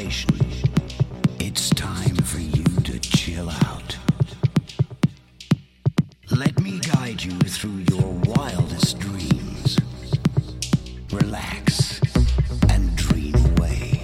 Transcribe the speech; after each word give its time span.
generation. 0.00 0.30
It's 1.40 1.70
time 1.70 2.16
for 2.16 2.40
you 2.40 2.64
to 2.64 2.98
chill 3.00 3.50
out. 3.50 3.98
Let 6.30 6.58
me 6.60 6.78
guide 6.80 7.22
you 7.22 7.38
through 7.40 7.84
your 7.90 8.10
wildest 8.24 8.98
dreams. 8.98 9.78
Relax 11.12 12.00
and 12.70 12.96
dream 12.96 13.34
away. 13.56 14.02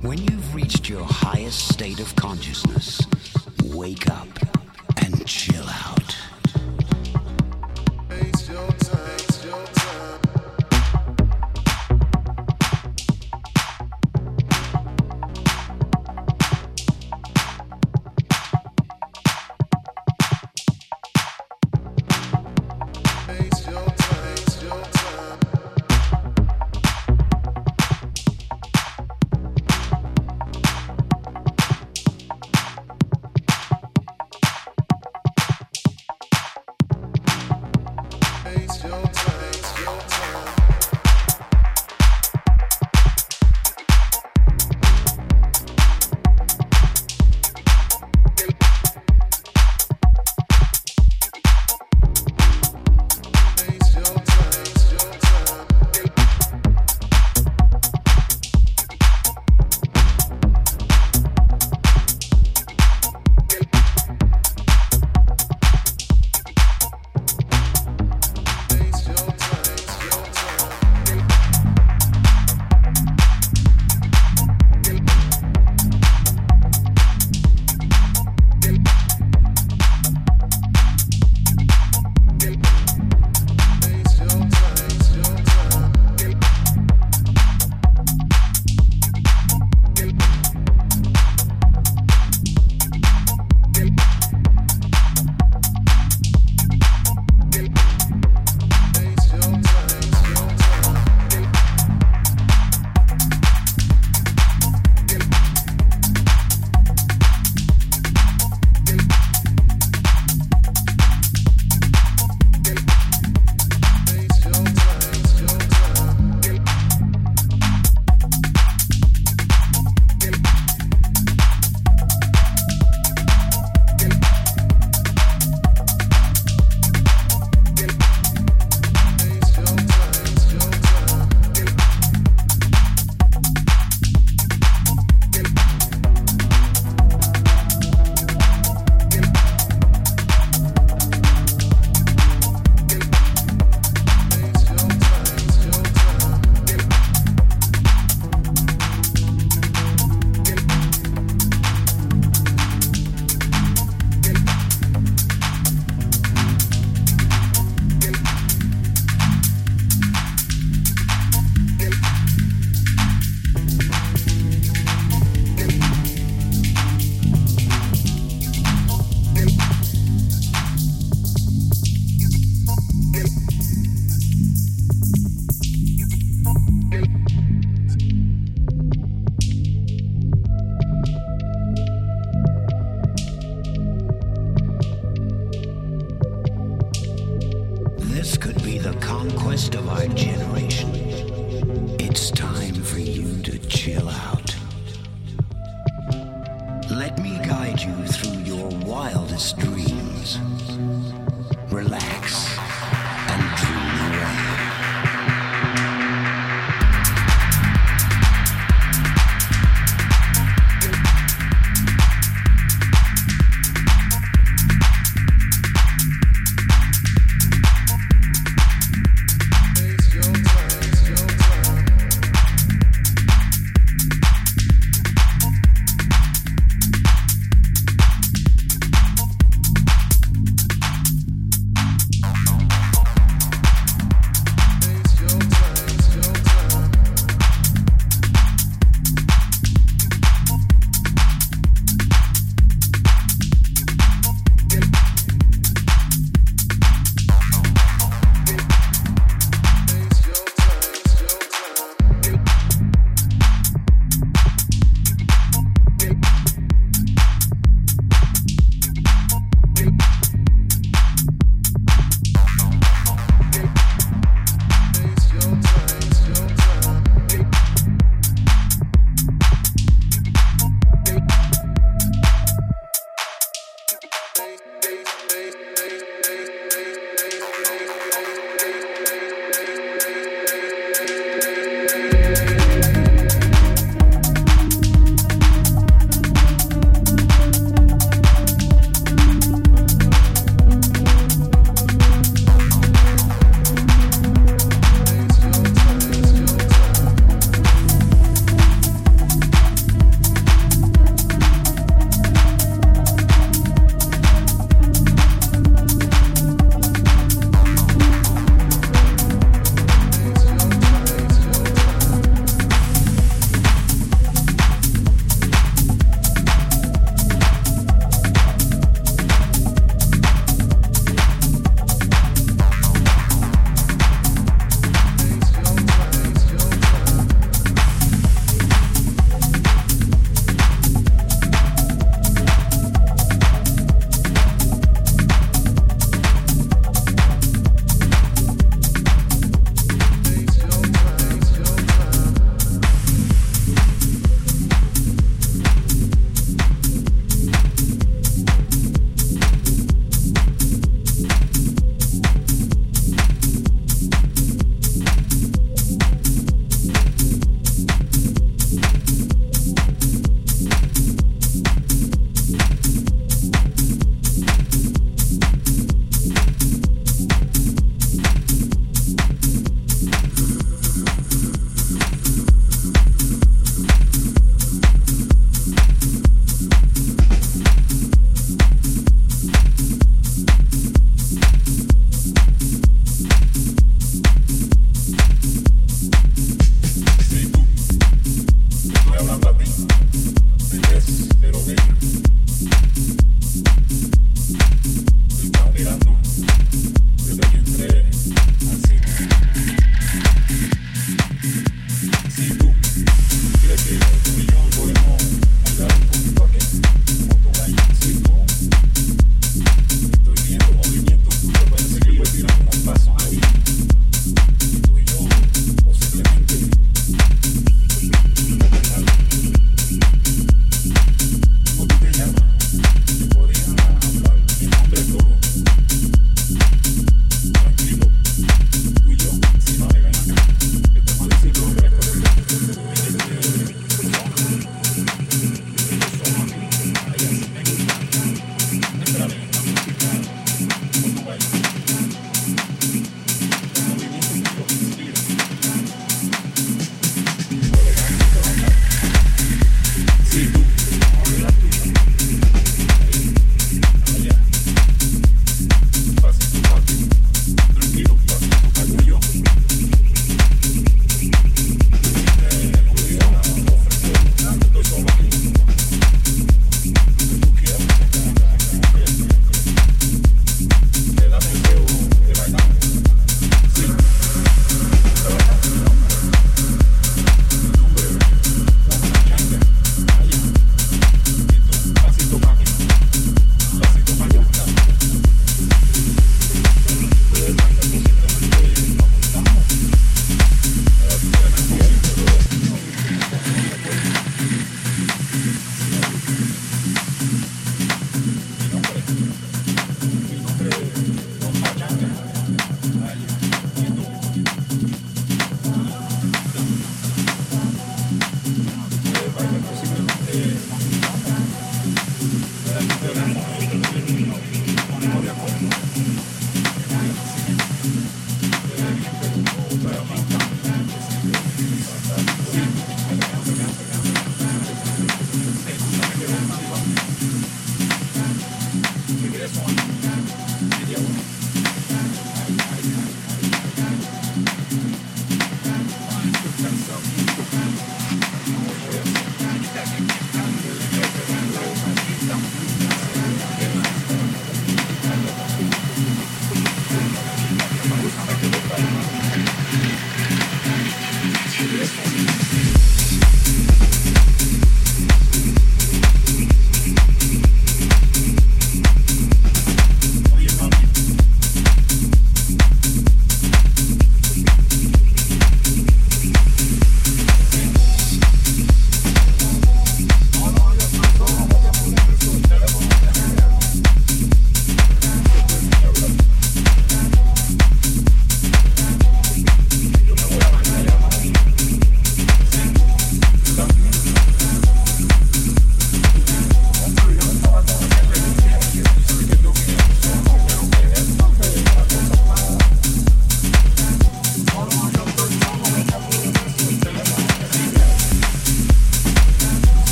When 0.00 0.18
you've 0.18 0.54
reached 0.54 0.88
your 0.88 1.04
highest 1.04 1.68
state 1.68 2.00
of 2.00 2.14
consciousness, 2.16 3.07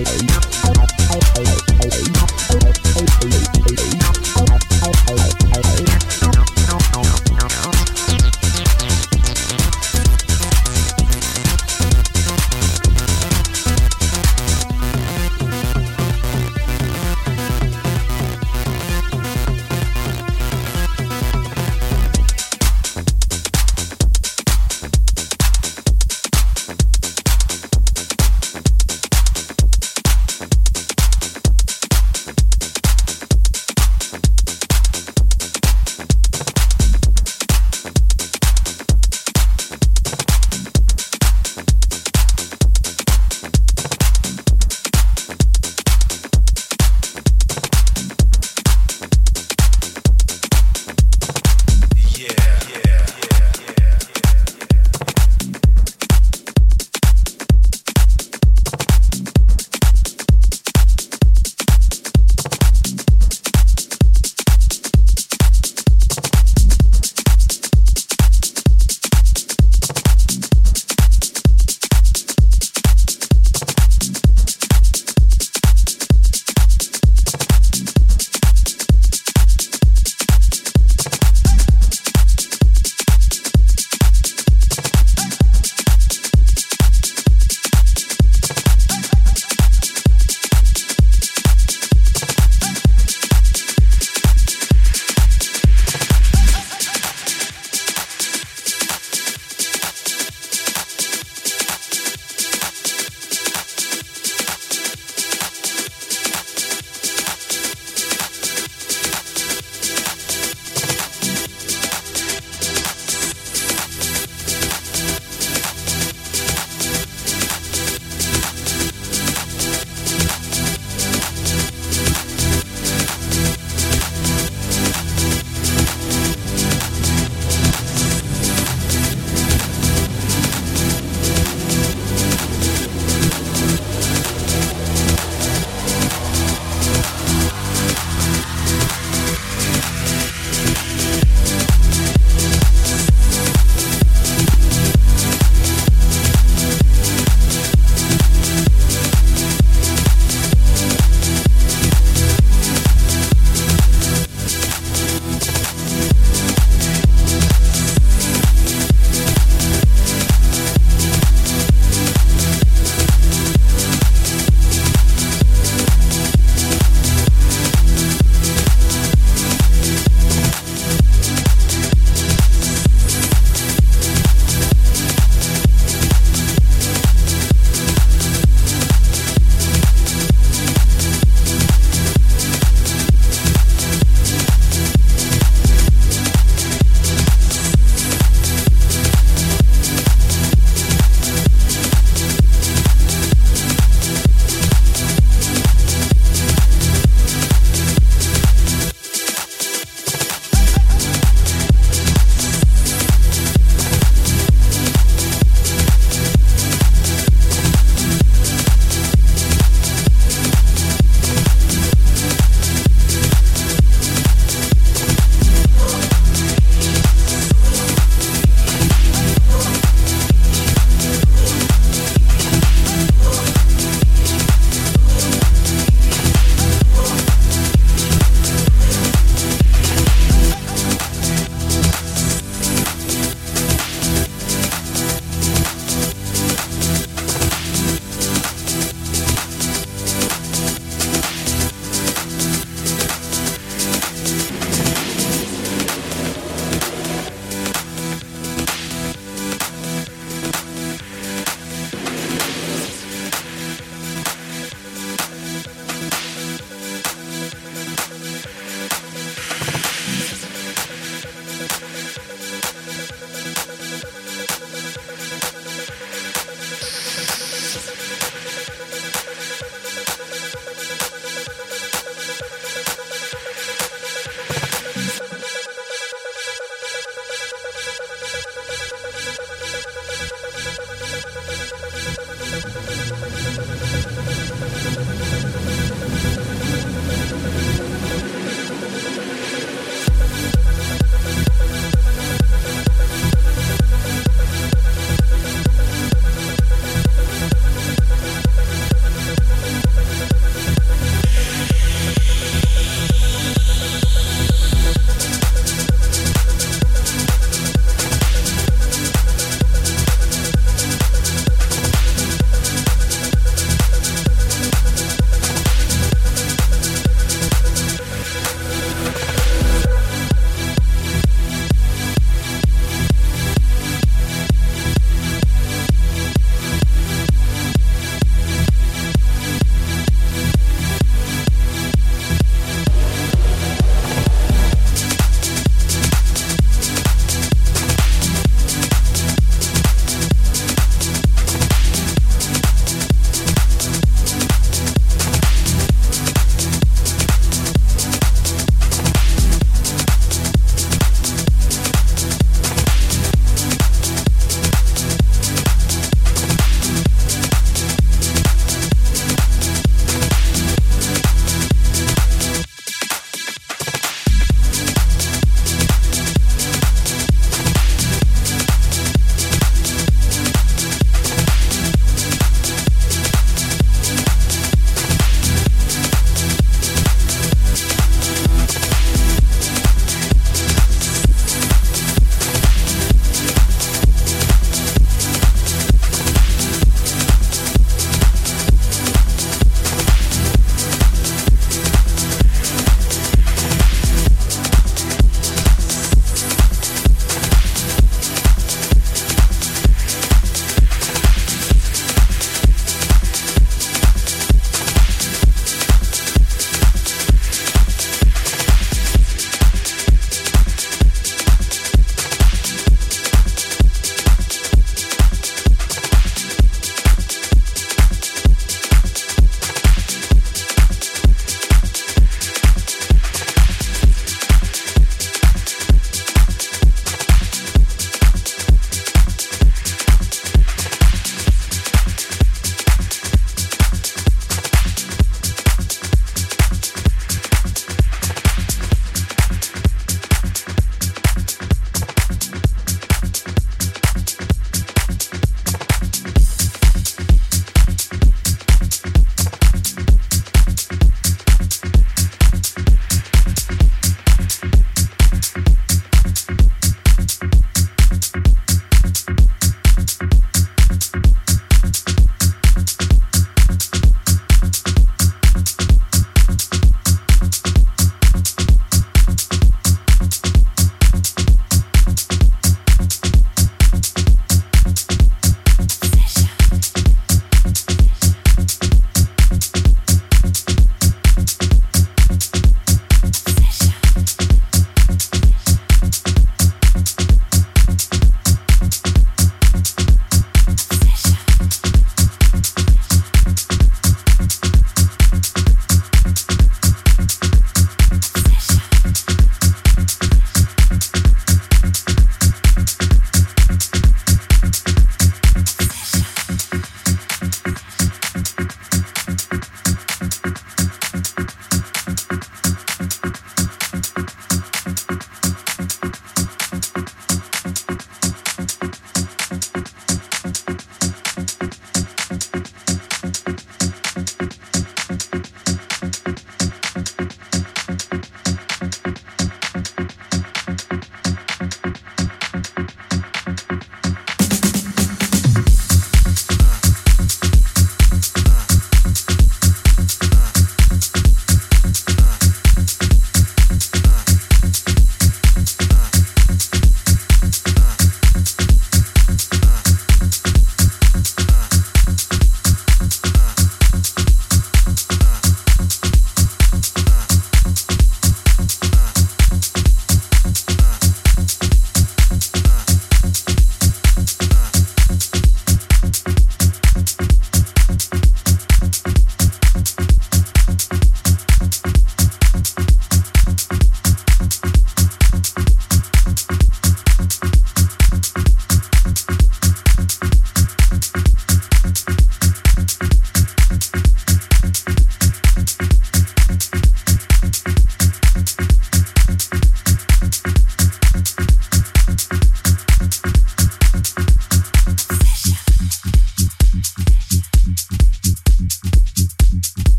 Now 0.00 0.39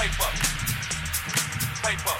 paper, 0.00 0.32
paper. 1.82 2.19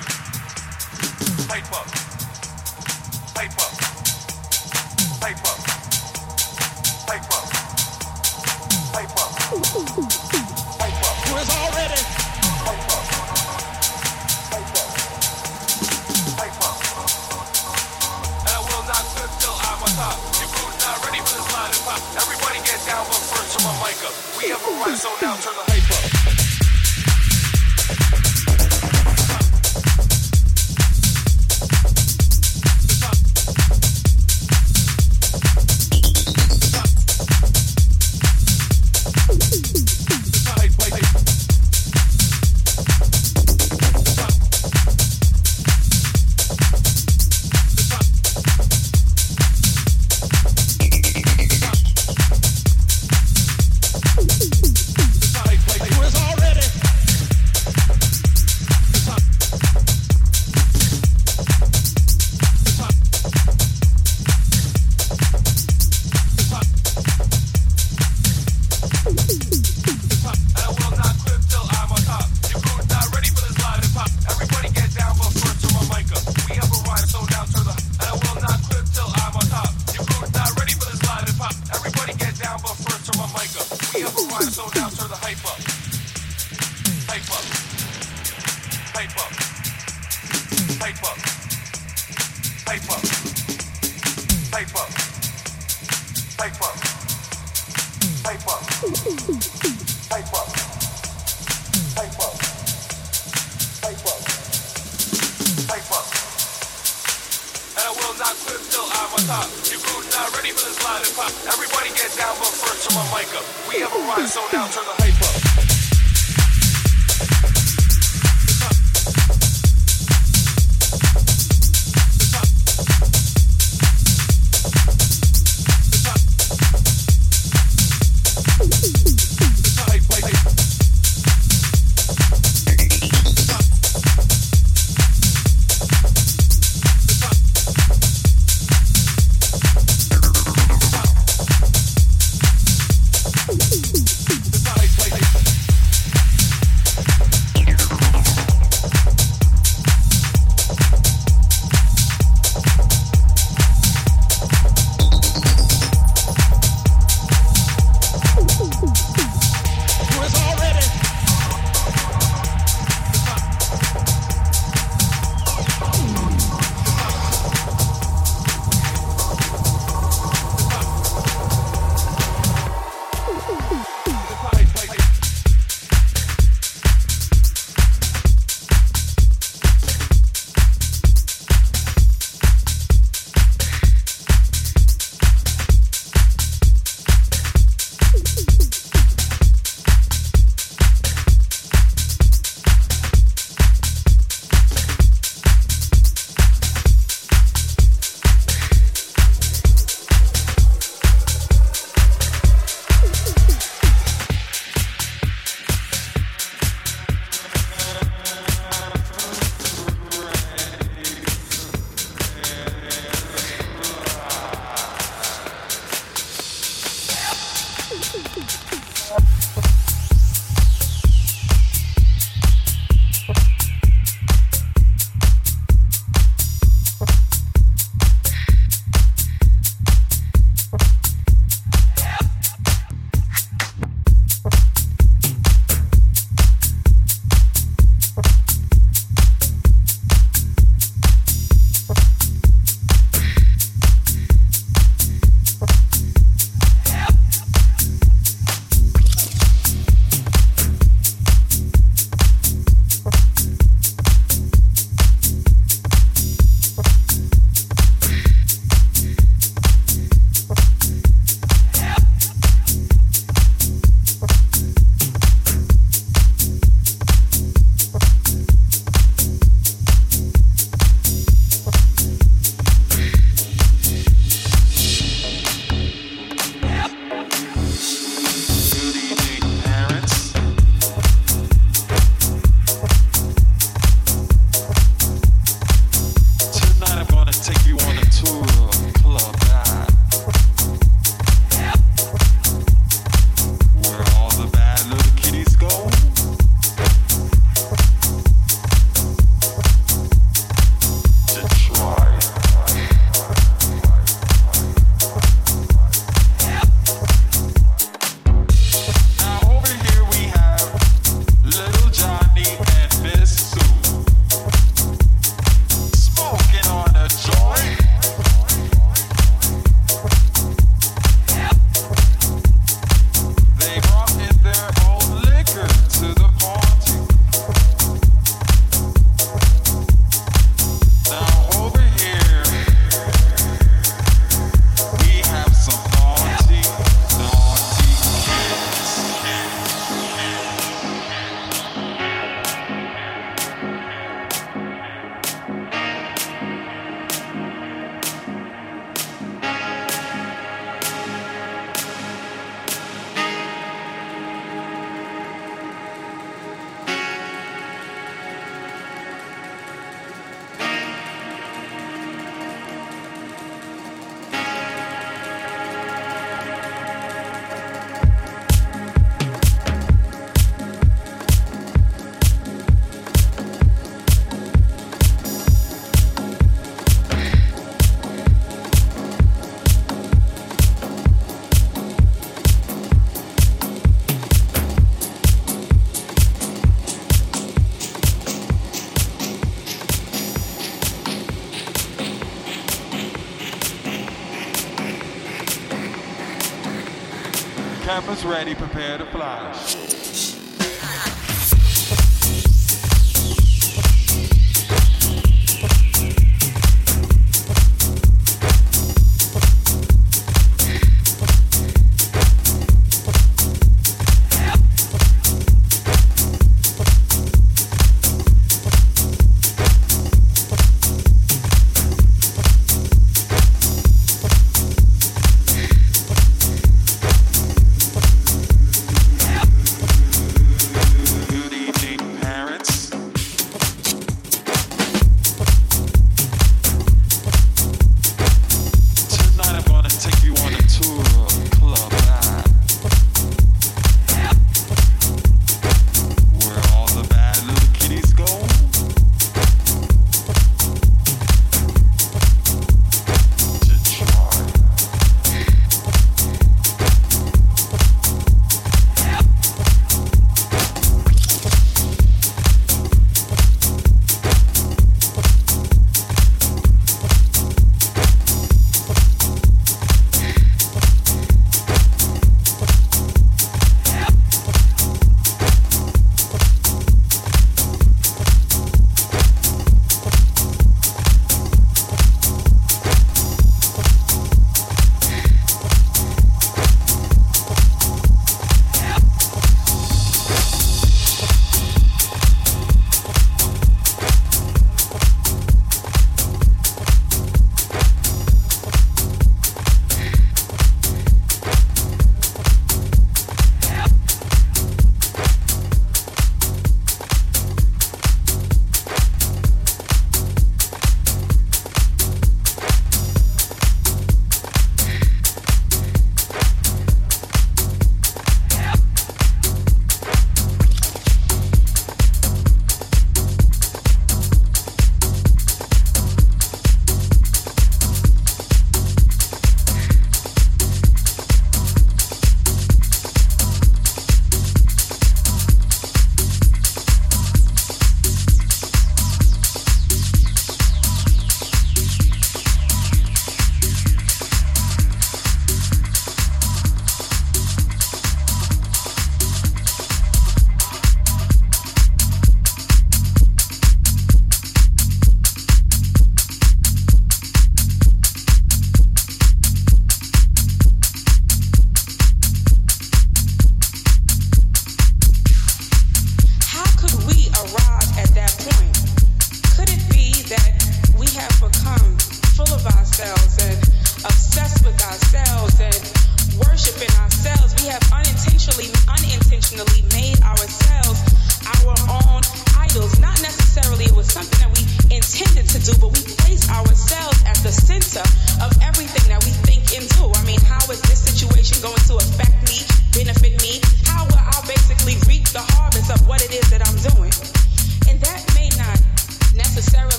Cameras 398.11 398.25
ready, 398.25 398.55
prepare 398.57 398.99
to 398.99 399.07
fly. 399.07 399.80